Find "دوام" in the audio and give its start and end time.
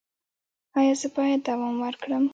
1.47-1.75